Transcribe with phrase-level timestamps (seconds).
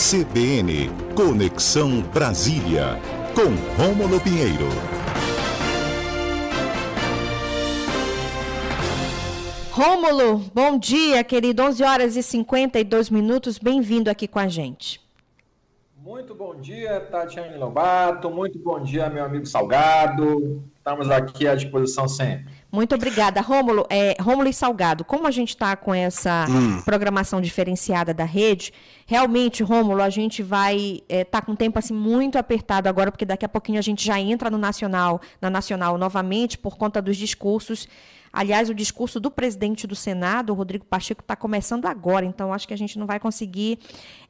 [0.00, 2.98] CBN Conexão Brasília,
[3.34, 4.66] com Rômulo Pinheiro.
[9.70, 11.62] Rômulo, bom dia, querido.
[11.62, 13.58] 11 horas e 52 minutos.
[13.58, 15.02] Bem-vindo aqui com a gente.
[16.02, 18.30] Muito bom dia, Tatiane Lobato.
[18.30, 20.64] Muito bom dia, meu amigo Salgado.
[20.78, 22.59] Estamos aqui à disposição sempre.
[22.72, 23.84] Muito obrigada, Rômulo.
[23.90, 26.80] É, Rômulo e Salgado, como a gente está com essa hum.
[26.82, 28.72] programação diferenciada da rede,
[29.06, 33.10] realmente, Rômulo, a gente vai estar é, tá com um tempo assim muito apertado agora,
[33.10, 37.02] porque daqui a pouquinho a gente já entra no Nacional, na Nacional novamente, por conta
[37.02, 37.88] dos discursos.
[38.32, 42.72] Aliás, o discurso do presidente do Senado, Rodrigo Pacheco, está começando agora, então acho que
[42.72, 43.80] a gente não vai conseguir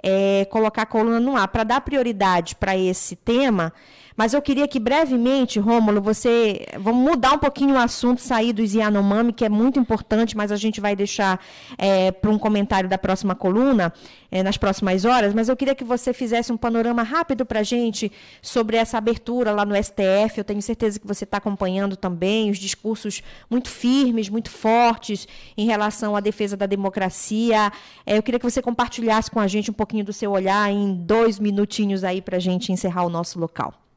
[0.00, 1.48] é, colocar a coluna no ar.
[1.48, 3.72] Para dar prioridade para esse tema,
[4.16, 6.66] mas eu queria que brevemente, Rômulo, você.
[6.78, 10.56] Vamos mudar um pouquinho o assunto, sair do Yanomami, que é muito importante, mas a
[10.56, 11.40] gente vai deixar
[11.78, 13.92] é, para um comentário da próxima coluna,
[14.30, 15.32] é, nas próximas horas.
[15.32, 18.12] Mas eu queria que você fizesse um panorama rápido para a gente
[18.42, 20.36] sobre essa abertura lá no STF.
[20.36, 25.66] Eu tenho certeza que você está acompanhando também os discursos muito firmes, muito fortes em
[25.66, 27.72] relação à defesa da democracia.
[28.04, 30.94] É, eu queria que você compartilhasse com a gente um pouquinho do seu olhar em
[30.94, 33.87] dois minutinhos aí para a gente encerrar o nosso local.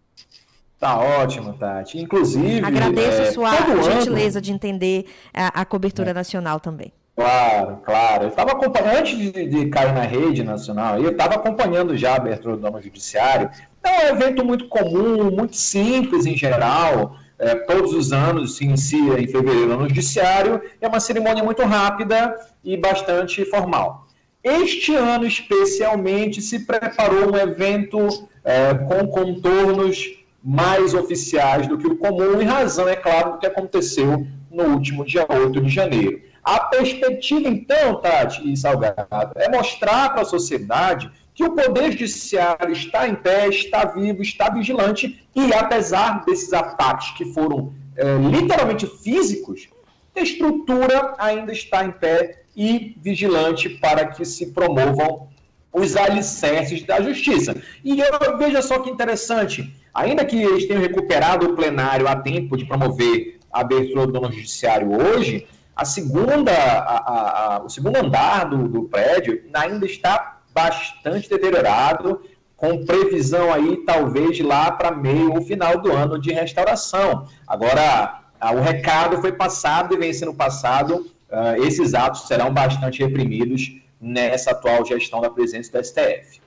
[0.82, 2.00] Tá ótimo, Tati.
[2.00, 2.66] Inclusive.
[2.66, 3.52] Agradeço é, sua
[3.84, 4.42] gentileza ano...
[4.44, 6.14] de entender a, a cobertura é.
[6.14, 6.92] nacional também.
[7.16, 8.24] Claro, claro.
[8.24, 12.16] Eu estava acompanhando, antes de, de, cair na rede nacional, eu estava acompanhando já a
[12.16, 13.52] abertura do ano judiciário.
[13.80, 17.16] Então, é um evento muito comum, muito simples em geral.
[17.38, 20.64] É, todos os anos se inicia em fevereiro no judiciário.
[20.82, 24.08] É uma cerimônia muito rápida e bastante formal.
[24.44, 31.97] Este ano, especialmente, se preparou um evento é, com contornos mais oficiais do que o
[31.97, 36.22] comum, em razão, é claro, do que aconteceu no último dia 8 de janeiro.
[36.44, 42.72] A perspectiva, então, Tati e Salgado, é mostrar para a sociedade que o Poder Judiciário
[42.72, 48.88] está em pé, está vivo, está vigilante, e apesar desses ataques que foram é, literalmente
[48.88, 49.69] físicos,
[50.16, 55.30] a estrutura ainda está em pé e vigilante para que se promovam
[55.72, 57.56] os alicerces da justiça.
[57.84, 62.57] E eu, veja só que interessante, ainda que eles tenham recuperado o plenário a tempo
[62.57, 67.97] de promover a abertura do dono judiciário hoje, a segunda, a, a, a, o segundo
[67.97, 72.22] andar do, do prédio ainda está bastante deteriorado,
[72.56, 77.28] com previsão aí talvez lá para meio ou final do ano de restauração.
[77.47, 78.22] Agora,
[78.53, 84.51] o recado foi passado e vem sendo passado, uh, esses atos serão bastante reprimidos nessa
[84.51, 86.41] atual gestão da presença do STF.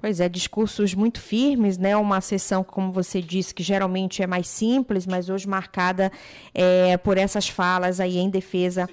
[0.00, 1.94] Pois é, discursos muito firmes, né?
[1.94, 6.10] Uma sessão, como você disse, que geralmente é mais simples, mas hoje marcada
[6.54, 8.88] é, por essas falas aí em defesa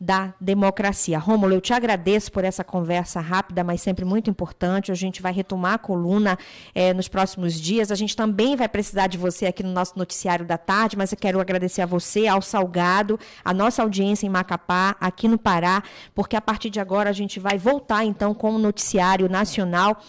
[0.00, 1.18] da democracia.
[1.18, 4.90] Rômulo, eu te agradeço por essa conversa rápida, mas sempre muito importante.
[4.90, 6.38] A gente vai retomar a coluna
[6.74, 7.92] é, nos próximos dias.
[7.92, 11.18] A gente também vai precisar de você aqui no nosso noticiário da tarde, mas eu
[11.18, 15.82] quero agradecer a você, ao Salgado, a nossa audiência em Macapá, aqui no Pará,
[16.14, 20.00] porque a partir de agora a gente vai voltar então com o noticiário nacional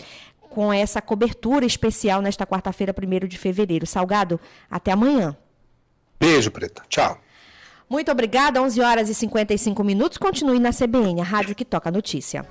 [0.52, 3.88] com essa cobertura especial nesta quarta-feira, 1 de fevereiro.
[3.88, 4.40] Salgado,
[4.70, 5.36] até amanhã.
[6.20, 6.84] Beijo, Preta.
[6.90, 7.18] Tchau.
[7.90, 8.62] Muito obrigada.
[8.62, 10.18] 11 horas e 55 minutos.
[10.18, 12.46] Continue na CBN, a rádio que toca notícia.